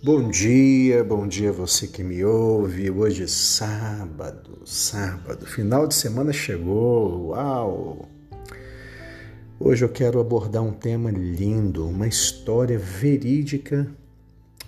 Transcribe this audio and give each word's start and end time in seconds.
Bom 0.00 0.30
dia, 0.30 1.02
bom 1.02 1.26
dia 1.26 1.50
você 1.50 1.88
que 1.88 2.04
me 2.04 2.24
ouve. 2.24 2.88
Hoje 2.88 3.24
é 3.24 3.26
sábado, 3.26 4.62
sábado, 4.64 5.44
final 5.44 5.88
de 5.88 5.94
semana 5.96 6.32
chegou. 6.32 7.30
Uau! 7.30 8.08
Hoje 9.58 9.84
eu 9.84 9.88
quero 9.88 10.20
abordar 10.20 10.62
um 10.62 10.70
tema 10.70 11.10
lindo, 11.10 11.84
uma 11.88 12.06
história 12.06 12.78
verídica 12.78 13.88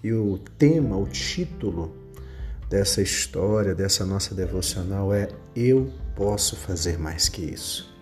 e 0.00 0.12
o 0.12 0.38
tema, 0.56 0.96
o 0.96 1.08
título 1.08 1.92
dessa 2.70 3.02
história, 3.02 3.74
dessa 3.74 4.06
nossa 4.06 4.32
devocional 4.32 5.12
é 5.12 5.28
Eu 5.56 5.90
posso 6.14 6.54
fazer 6.54 7.00
mais 7.00 7.28
que 7.28 7.42
isso. 7.42 7.92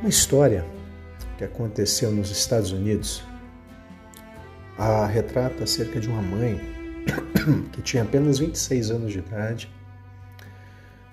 Uma 0.00 0.08
história 0.08 0.66
que 1.38 1.44
aconteceu 1.44 2.10
nos 2.10 2.32
Estados 2.32 2.72
Unidos 2.72 3.22
a 4.78 5.06
retrata 5.06 5.64
acerca 5.64 6.00
de 6.00 6.08
uma 6.08 6.22
mãe 6.22 6.60
que 7.72 7.82
tinha 7.82 8.02
apenas 8.02 8.38
26 8.38 8.90
anos 8.90 9.12
de 9.12 9.18
idade. 9.18 9.70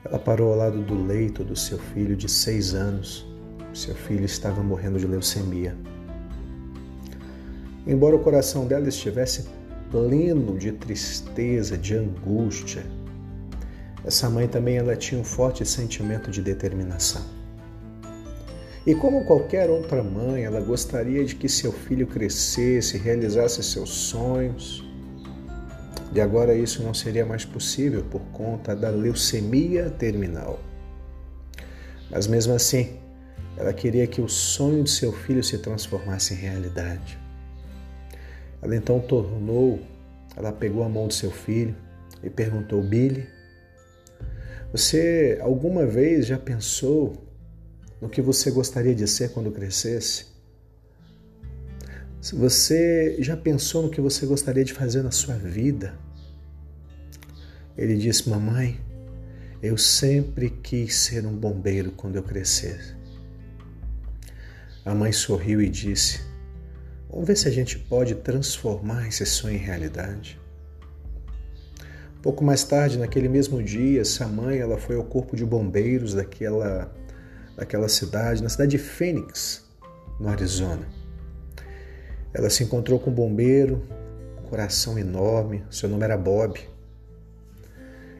Ela 0.03 0.17
parou 0.17 0.51
ao 0.51 0.57
lado 0.57 0.81
do 0.81 1.05
leito 1.05 1.43
do 1.43 1.55
seu 1.55 1.77
filho 1.77 2.15
de 2.15 2.29
seis 2.29 2.73
anos. 2.73 3.27
Seu 3.73 3.93
filho 3.93 4.25
estava 4.25 4.63
morrendo 4.63 4.97
de 4.97 5.05
leucemia. 5.05 5.75
Embora 7.85 8.15
o 8.15 8.19
coração 8.19 8.65
dela 8.65 8.87
estivesse 8.87 9.49
pleno 9.91 10.57
de 10.57 10.71
tristeza, 10.71 11.77
de 11.77 11.95
angústia, 11.95 12.83
essa 14.05 14.29
mãe 14.29 14.47
também 14.47 14.77
ela 14.77 14.95
tinha 14.95 15.19
um 15.19 15.23
forte 15.23 15.65
sentimento 15.65 16.31
de 16.31 16.41
determinação. 16.41 17.38
E 18.85 18.95
como 18.95 19.25
qualquer 19.25 19.69
outra 19.69 20.01
mãe, 20.01 20.43
ela 20.43 20.61
gostaria 20.61 21.23
de 21.25 21.35
que 21.35 21.49
seu 21.49 21.71
filho 21.71 22.07
crescesse, 22.07 22.97
realizasse 22.97 23.61
seus 23.61 23.89
sonhos. 23.89 24.83
E 26.13 26.21
agora 26.21 26.55
isso 26.55 26.81
não 26.81 26.93
seria 26.93 27.25
mais 27.25 27.45
possível 27.45 28.03
por 28.09 28.21
conta 28.31 28.75
da 28.75 28.89
leucemia 28.89 29.89
terminal. 29.89 30.59
Mas 32.09 32.25
mesmo 32.25 32.53
assim, 32.53 32.97
ela 33.57 33.73
queria 33.73 34.07
que 34.07 34.21
o 34.21 34.29
sonho 34.29 34.83
de 34.83 34.89
seu 34.89 35.11
filho 35.11 35.43
se 35.43 35.57
transformasse 35.57 36.33
em 36.33 36.37
realidade. 36.37 37.19
Ela 38.61 38.75
então 38.75 38.99
tornou, 38.99 39.79
ela 40.35 40.51
pegou 40.51 40.83
a 40.83 40.89
mão 40.89 41.07
do 41.07 41.13
seu 41.13 41.29
filho 41.29 41.75
e 42.23 42.29
perguntou: 42.29 42.81
Billy, 42.81 43.27
você 44.71 45.37
alguma 45.41 45.85
vez 45.85 46.25
já 46.25 46.39
pensou 46.39 47.28
no 48.01 48.09
que 48.09 48.21
você 48.21 48.51
gostaria 48.51 48.95
de 48.95 49.07
ser 49.07 49.31
quando 49.31 49.51
crescesse? 49.51 50.27
Se 52.21 52.35
você 52.35 53.15
já 53.19 53.37
pensou 53.37 53.83
no 53.83 53.89
que 53.89 54.01
você 54.01 54.25
gostaria 54.25 54.63
de 54.63 54.73
fazer 54.73 55.01
na 55.01 55.11
sua 55.11 55.35
vida? 55.35 55.97
Ele 57.77 57.95
disse: 57.95 58.29
Mamãe, 58.29 58.79
eu 59.63 59.77
sempre 59.77 60.49
quis 60.49 60.95
ser 60.95 61.25
um 61.25 61.35
bombeiro 61.35 61.91
quando 61.91 62.17
eu 62.17 62.23
crescer. 62.23 62.97
A 64.83 64.93
mãe 64.93 65.11
sorriu 65.11 65.61
e 65.61 65.69
disse: 65.69 66.21
Vamos 67.09 67.27
ver 67.27 67.37
se 67.37 67.47
a 67.47 67.51
gente 67.51 67.79
pode 67.79 68.15
transformar 68.15 69.07
esse 69.07 69.25
sonho 69.25 69.55
em 69.55 69.59
realidade. 69.59 70.39
Pouco 72.21 72.43
mais 72.43 72.65
tarde, 72.65 72.99
naquele 72.99 73.29
mesmo 73.29 73.63
dia, 73.63 74.01
essa 74.01 74.27
mãe 74.27 74.57
ela 74.57 74.77
foi 74.77 74.97
ao 74.97 75.05
corpo 75.05 75.37
de 75.37 75.45
bombeiros 75.45 76.13
daquela 76.13 76.93
daquela 77.59 77.87
cidade, 77.87 78.41
na 78.41 78.49
cidade 78.49 78.71
de 78.71 78.77
Phoenix, 78.77 79.63
no 80.19 80.29
Arizona. 80.29 80.87
Ela 82.33 82.49
se 82.49 82.63
encontrou 82.63 82.99
com 82.99 83.09
um 83.09 83.13
bombeiro, 83.13 83.81
um 84.39 84.49
coração 84.49 84.97
enorme, 84.97 85.63
seu 85.69 85.89
nome 85.89 86.03
era 86.03 86.17
Bob. 86.17 86.59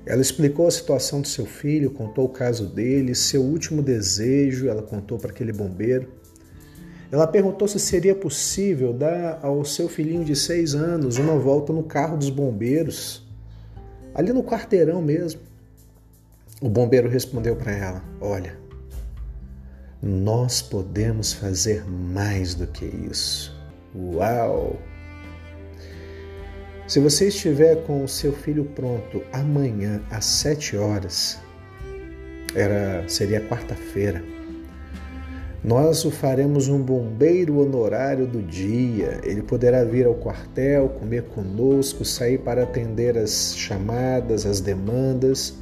Ela 0.05 0.22
explicou 0.22 0.67
a 0.67 0.72
situação 0.72 1.22
do 1.22 1.27
seu 1.27 1.45
filho, 1.45 1.91
contou 1.91 2.25
o 2.25 2.29
caso 2.29 2.66
dele, 2.66 3.13
seu 3.13 3.41
último 3.41 3.81
desejo, 3.81 4.67
ela 4.67 4.81
contou 4.81 5.17
para 5.17 5.31
aquele 5.31 5.53
bombeiro. 5.53 6.07
Ela 7.11 7.27
perguntou 7.27 7.67
se 7.67 7.79
seria 7.79 8.13
possível 8.13 8.94
dar 8.94 9.39
ao 9.41 9.63
seu 9.66 9.88
filhinho 9.88 10.23
de 10.23 10.35
seis 10.35 10.75
anos 10.75 11.17
uma 11.17 11.38
volta 11.38 11.73
no 11.73 11.83
carro 11.83 12.17
dos 12.17 12.29
bombeiros, 12.29 13.27
ali 14.13 14.31
no 14.31 14.44
quarteirão 14.44 15.01
mesmo. 15.01 15.41
O 16.61 16.69
bombeiro 16.69 17.07
respondeu 17.07 17.56
para 17.56 17.71
ela: 17.71 18.03
Olha, 18.19 18.57
nós 20.01 20.61
podemos 20.61 21.33
fazer 21.33 21.83
mais 21.85 22.55
do 22.55 22.65
que 22.67 22.85
isso. 22.85 23.53
Uau! 23.93 24.79
Se 26.87 26.99
você 26.99 27.27
estiver 27.27 27.83
com 27.83 28.03
o 28.03 28.07
seu 28.07 28.31
filho 28.31 28.65
pronto 28.65 29.21
amanhã 29.31 30.01
às 30.09 30.25
sete 30.25 30.77
horas, 30.77 31.38
era 32.55 33.07
seria 33.07 33.41
quarta-feira. 33.41 34.23
Nós 35.61 36.05
o 36.05 36.09
faremos 36.09 36.69
um 36.69 36.81
bombeiro 36.81 37.59
honorário 37.59 38.25
do 38.25 38.41
dia. 38.41 39.19
Ele 39.23 39.41
poderá 39.41 39.83
vir 39.83 40.05
ao 40.05 40.15
quartel, 40.15 40.88
comer 40.88 41.23
conosco, 41.23 42.05
sair 42.05 42.38
para 42.38 42.63
atender 42.63 43.17
as 43.17 43.53
chamadas, 43.57 44.45
as 44.45 44.61
demandas 44.61 45.57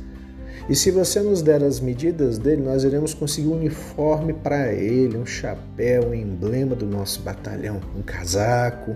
e 0.69 0.75
se 0.75 0.91
você 0.91 1.21
nos 1.21 1.41
der 1.41 1.63
as 1.63 1.79
medidas 1.79 2.37
dele, 2.37 2.61
nós 2.61 2.83
iremos 2.83 3.13
conseguir 3.13 3.47
um 3.47 3.55
uniforme 3.55 4.33
para 4.33 4.73
ele, 4.73 5.17
um 5.17 5.25
chapéu, 5.25 6.09
um 6.09 6.13
emblema 6.13 6.75
do 6.75 6.85
nosso 6.85 7.21
batalhão, 7.21 7.79
um 7.95 8.01
casaco. 8.01 8.93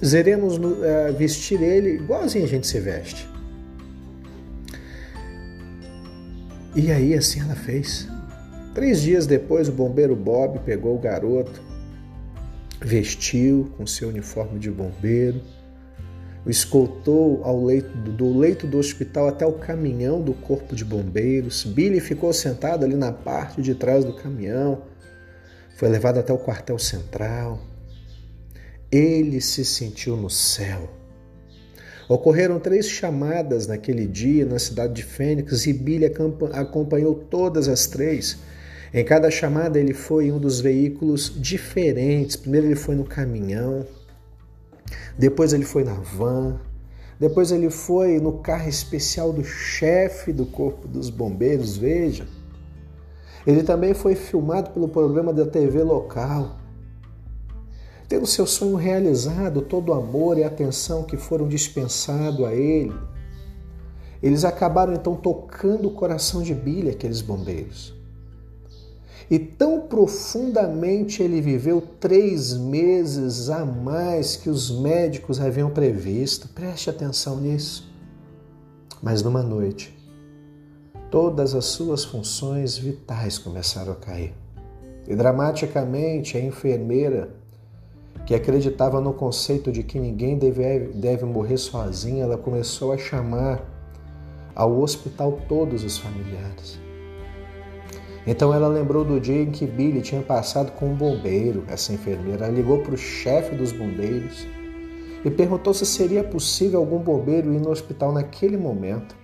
Nós 0.00 0.12
iremos 0.12 0.56
uh, 0.56 1.12
vestir 1.16 1.60
ele 1.60 1.96
igualzinho 1.96 2.44
a 2.44 2.48
gente 2.48 2.66
se 2.66 2.78
veste. 2.78 3.28
E 6.76 6.92
aí 6.92 7.14
assim 7.14 7.40
ela 7.40 7.56
fez. 7.56 8.06
Três 8.72 9.02
dias 9.02 9.26
depois, 9.26 9.68
o 9.68 9.72
bombeiro 9.72 10.14
Bob 10.14 10.60
pegou 10.60 10.94
o 10.94 11.00
garoto, 11.00 11.60
vestiu 12.80 13.72
com 13.76 13.84
seu 13.84 14.08
uniforme 14.08 14.60
de 14.60 14.70
bombeiro 14.70 15.40
o 16.48 16.50
escoltou 16.50 17.42
leito, 17.62 17.94
do 17.94 18.38
leito 18.38 18.66
do 18.66 18.78
hospital 18.78 19.28
até 19.28 19.44
o 19.44 19.52
caminhão 19.52 20.22
do 20.22 20.32
corpo 20.32 20.74
de 20.74 20.82
bombeiros. 20.82 21.62
Billy 21.62 22.00
ficou 22.00 22.32
sentado 22.32 22.86
ali 22.86 22.96
na 22.96 23.12
parte 23.12 23.60
de 23.60 23.74
trás 23.74 24.02
do 24.02 24.14
caminhão. 24.14 24.80
Foi 25.76 25.90
levado 25.90 26.18
até 26.18 26.32
o 26.32 26.38
quartel 26.38 26.78
central. 26.78 27.60
Ele 28.90 29.42
se 29.42 29.62
sentiu 29.62 30.16
no 30.16 30.30
céu. 30.30 30.88
Ocorreram 32.08 32.58
três 32.58 32.88
chamadas 32.88 33.66
naquele 33.66 34.06
dia 34.06 34.46
na 34.46 34.58
cidade 34.58 34.94
de 34.94 35.02
Fênix 35.02 35.66
e 35.66 35.74
Billy 35.74 36.06
acompanhou 36.54 37.14
todas 37.14 37.68
as 37.68 37.86
três. 37.86 38.38
Em 38.94 39.04
cada 39.04 39.30
chamada 39.30 39.78
ele 39.78 39.92
foi 39.92 40.28
em 40.28 40.32
um 40.32 40.38
dos 40.38 40.62
veículos 40.62 41.30
diferentes. 41.36 42.36
Primeiro 42.36 42.68
ele 42.68 42.74
foi 42.74 42.94
no 42.94 43.04
caminhão, 43.04 43.86
depois 45.18 45.52
ele 45.52 45.64
foi 45.64 45.84
na 45.84 45.94
van, 45.94 46.60
depois 47.18 47.50
ele 47.50 47.68
foi 47.68 48.20
no 48.20 48.38
carro 48.38 48.68
especial 48.68 49.32
do 49.32 49.42
chefe 49.42 50.32
do 50.32 50.46
Corpo 50.46 50.86
dos 50.86 51.10
Bombeiros, 51.10 51.76
veja. 51.76 52.28
Ele 53.46 53.62
também 53.62 53.92
foi 53.92 54.14
filmado 54.14 54.70
pelo 54.70 54.88
programa 54.88 55.32
da 55.32 55.44
TV 55.44 55.82
local. 55.82 56.56
Tendo 58.08 58.26
seu 58.26 58.46
sonho 58.46 58.76
realizado, 58.76 59.62
todo 59.62 59.90
o 59.90 59.94
amor 59.94 60.38
e 60.38 60.44
atenção 60.44 61.02
que 61.02 61.16
foram 61.16 61.48
dispensados 61.48 62.44
a 62.46 62.54
ele, 62.54 62.94
eles 64.22 64.44
acabaram 64.44 64.94
então 64.94 65.14
tocando 65.14 65.88
o 65.88 65.94
coração 65.94 66.42
de 66.42 66.54
Billy, 66.54 66.90
aqueles 66.90 67.20
bombeiros. 67.20 67.97
E 69.30 69.38
tão 69.38 69.82
profundamente 69.82 71.22
ele 71.22 71.40
viveu 71.40 71.82
três 72.00 72.54
meses 72.54 73.50
a 73.50 73.64
mais 73.64 74.36
que 74.36 74.48
os 74.48 74.70
médicos 74.70 75.38
haviam 75.38 75.68
previsto. 75.68 76.48
Preste 76.48 76.88
atenção 76.88 77.36
nisso. 77.36 77.92
Mas 79.02 79.22
numa 79.22 79.42
noite, 79.42 79.94
todas 81.10 81.54
as 81.54 81.66
suas 81.66 82.04
funções 82.04 82.78
vitais 82.78 83.38
começaram 83.38 83.92
a 83.92 83.96
cair. 83.96 84.32
E 85.06 85.14
dramaticamente 85.14 86.36
a 86.36 86.40
enfermeira, 86.40 87.30
que 88.26 88.34
acreditava 88.34 89.00
no 89.00 89.12
conceito 89.12 89.70
de 89.70 89.82
que 89.82 89.98
ninguém 89.98 90.36
deve, 90.38 90.88
deve 90.94 91.24
morrer 91.24 91.56
sozinha, 91.56 92.24
ela 92.24 92.36
começou 92.36 92.92
a 92.92 92.98
chamar 92.98 93.62
ao 94.54 94.80
hospital 94.80 95.38
todos 95.48 95.84
os 95.84 95.98
familiares. 95.98 96.87
Então 98.28 98.52
ela 98.52 98.68
lembrou 98.68 99.06
do 99.06 99.18
dia 99.18 99.40
em 99.40 99.50
que 99.50 99.66
Billy 99.66 100.02
tinha 100.02 100.20
passado 100.20 100.72
com 100.72 100.90
um 100.90 100.94
bombeiro. 100.94 101.64
Essa 101.66 101.94
enfermeira 101.94 102.46
ligou 102.48 102.82
para 102.82 102.92
o 102.92 102.98
chefe 102.98 103.56
dos 103.56 103.72
bombeiros 103.72 104.46
e 105.24 105.30
perguntou 105.30 105.72
se 105.72 105.86
seria 105.86 106.22
possível 106.22 106.80
algum 106.80 106.98
bombeiro 106.98 107.54
ir 107.54 107.58
no 107.58 107.70
hospital 107.70 108.12
naquele 108.12 108.58
momento. 108.58 109.16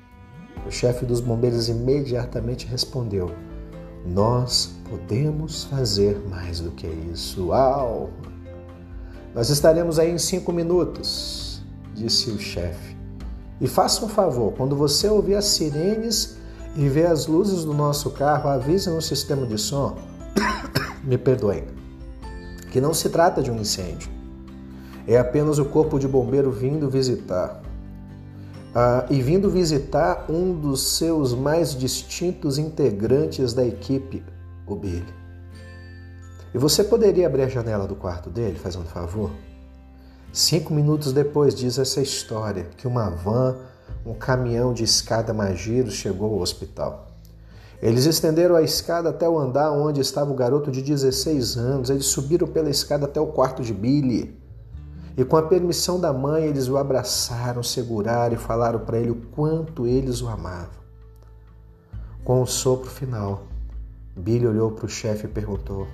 O 0.67 0.71
chefe 0.71 1.05
dos 1.05 1.21
bombeiros 1.21 1.69
imediatamente 1.69 2.67
respondeu: 2.67 3.31
Nós 4.07 4.75
podemos 4.89 5.65
fazer 5.65 6.19
mais 6.31 6.61
do 6.61 6.71
que 6.71 6.87
isso. 6.87 7.49
Uau! 7.49 8.09
Nós 9.35 9.51
estaremos 9.51 9.99
aí 9.99 10.13
em 10.13 10.19
cinco 10.19 10.51
minutos, 10.51 11.63
disse 11.93 12.31
o 12.31 12.39
chefe. 12.39 12.97
E 13.61 13.69
faça 13.69 14.03
um 14.03 14.09
favor, 14.09 14.55
quando 14.55 14.75
você 14.75 15.07
ouvir 15.09 15.35
as 15.35 15.45
sirenes 15.45 16.39
e 16.77 16.89
ver 16.89 17.07
as 17.07 17.27
luzes 17.27 17.65
do 17.65 17.73
nosso 17.73 18.11
carro, 18.11 18.49
avise 18.49 18.91
no 18.91 19.01
sistema 19.01 19.47
de 19.47 19.59
som. 19.59 19.97
Me 21.05 21.17
perdoem. 21.17 21.65
Que 22.71 22.81
não 22.81 22.93
se 22.93 23.09
trata 23.09 23.43
de 23.43 23.51
um 23.51 23.57
incêndio. 23.57 24.11
É 25.07 25.19
apenas 25.19 25.59
o 25.59 25.65
corpo 25.65 25.99
de 25.99 26.09
bombeiro 26.09 26.51
vindo 26.51 26.89
visitar. 26.89 27.63
Ah, 28.75 29.07
e 29.09 29.23
vindo 29.23 29.49
visitar 29.49 30.27
um 30.29 30.53
dos 30.53 30.97
seus 30.97 31.33
mais 31.33 31.77
distintos 31.77 32.59
integrantes 32.59 33.53
da 33.53 33.65
equipe, 33.65 34.25
o 34.67 34.75
Billy. 34.75 35.15
E 36.53 36.59
você 36.59 36.83
poderia 36.83 37.27
abrir 37.27 37.43
a 37.43 37.49
janela 37.49 37.87
do 37.87 37.95
quarto 37.95 38.31
dele, 38.31 38.59
fazendo 38.59 38.83
um 38.83 38.89
favor? 38.89 39.31
Cinco 40.33 40.75
minutos 40.75 41.13
depois, 41.13 41.55
diz 41.55 41.79
essa 41.79 42.01
história, 42.01 42.67
que 42.77 42.89
uma 42.89 43.09
van, 43.11 43.57
um 44.05 44.15
caminhão 44.15 44.73
de 44.73 44.85
escada 44.85 45.33
mais 45.33 45.59
giro 45.59 45.91
chegou 45.91 46.35
ao 46.35 46.41
hospital. 46.41 47.07
Eles 47.83 48.07
estenderam 48.07 48.57
a 48.57 48.63
escada 48.63 49.11
até 49.11 49.29
o 49.29 49.39
andar 49.39 49.71
onde 49.71 50.01
estava 50.01 50.31
o 50.31 50.35
garoto 50.35 50.71
de 50.71 50.81
16 50.81 51.57
anos. 51.57 51.91
Eles 51.91 52.07
subiram 52.07 52.47
pela 52.47 52.71
escada 52.71 53.05
até 53.05 53.21
o 53.21 53.27
quarto 53.27 53.63
de 53.63 53.75
Billy. 53.75 54.41
E 55.17 55.25
com 55.25 55.37
a 55.37 55.43
permissão 55.43 56.01
da 56.01 56.13
mãe, 56.13 56.45
eles 56.45 56.69
o 56.69 56.77
abraçaram, 56.77 57.63
seguraram 57.63 58.35
e 58.35 58.39
falaram 58.39 58.81
para 58.81 58.99
ele 58.99 59.11
o 59.11 59.17
quanto 59.33 59.87
eles 59.87 60.23
o 60.23 60.29
amavam. 60.29 60.83
Com 62.25 62.41
o 62.41 62.47
sopro 62.47 62.91
final, 62.91 63.43
Billy 64.17 64.47
olhou 64.47 64.71
para 64.73 64.87
o 64.87 64.89
chefe 64.89 65.27
e 65.27 65.29
perguntou: 65.29 65.87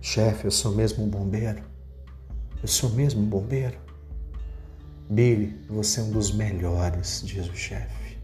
Chefe, 0.00 0.46
eu 0.46 0.50
sou 0.50 0.72
mesmo 0.72 1.04
um 1.04 1.08
bombeiro? 1.08 1.62
Eu 2.60 2.68
sou 2.68 2.90
mesmo 2.90 3.22
um 3.22 3.26
bombeiro? 3.26 3.76
Billy, 5.08 5.58
você 5.68 6.00
é 6.00 6.02
um 6.04 6.10
dos 6.10 6.32
melhores, 6.32 7.22
diz 7.24 7.48
o 7.48 7.54
chefe. 7.54 8.18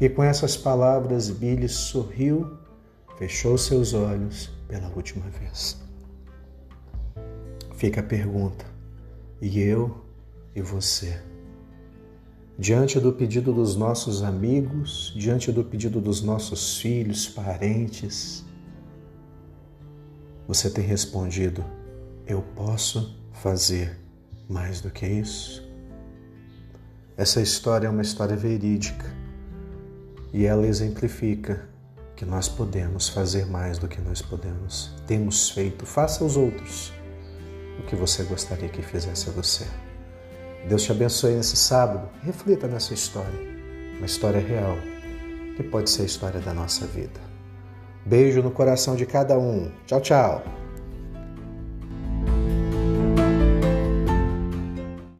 E 0.00 0.08
com 0.08 0.22
essas 0.22 0.56
palavras, 0.56 1.30
Billy 1.30 1.68
sorriu, 1.68 2.58
fechou 3.16 3.56
seus 3.56 3.94
olhos 3.94 4.50
pela 4.66 4.88
última 4.88 5.28
vez. 5.30 5.80
Fica 7.76 8.00
a 8.00 8.04
pergunta: 8.04 8.64
e 9.40 9.60
eu 9.60 10.04
e 10.54 10.60
você? 10.60 11.20
Diante 12.58 13.00
do 13.00 13.12
pedido 13.12 13.52
dos 13.52 13.76
nossos 13.76 14.22
amigos, 14.22 15.12
diante 15.16 15.50
do 15.50 15.64
pedido 15.64 16.00
dos 16.00 16.22
nossos 16.22 16.78
filhos, 16.78 17.28
parentes, 17.28 18.44
você 20.46 20.68
tem 20.68 20.84
respondido: 20.84 21.64
eu 22.26 22.42
posso 22.54 23.16
fazer 23.32 24.01
mais 24.52 24.80
do 24.80 24.90
que 24.90 25.06
isso? 25.06 25.66
Essa 27.16 27.40
história 27.40 27.86
é 27.86 27.90
uma 27.90 28.02
história 28.02 28.36
verídica 28.36 29.06
e 30.32 30.44
ela 30.44 30.66
exemplifica 30.66 31.68
que 32.14 32.24
nós 32.24 32.48
podemos 32.48 33.08
fazer 33.08 33.46
mais 33.46 33.78
do 33.78 33.88
que 33.88 34.00
nós 34.00 34.22
podemos. 34.22 34.94
Temos 35.06 35.50
feito, 35.50 35.84
faça 35.84 36.22
aos 36.22 36.36
outros 36.36 36.92
o 37.78 37.82
que 37.86 37.96
você 37.96 38.22
gostaria 38.24 38.68
que 38.68 38.82
fizesse 38.82 39.28
a 39.28 39.32
você. 39.32 39.66
Deus 40.68 40.84
te 40.84 40.92
abençoe 40.92 41.34
nesse 41.34 41.56
sábado. 41.56 42.08
Reflita 42.22 42.68
nessa 42.68 42.94
história, 42.94 43.40
uma 43.96 44.06
história 44.06 44.40
real, 44.40 44.76
que 45.56 45.62
pode 45.62 45.90
ser 45.90 46.02
a 46.02 46.06
história 46.06 46.40
da 46.40 46.54
nossa 46.54 46.86
vida. 46.86 47.20
Beijo 48.06 48.42
no 48.42 48.50
coração 48.50 48.94
de 48.94 49.06
cada 49.06 49.38
um. 49.38 49.70
Tchau, 49.86 50.00
tchau. 50.00 50.61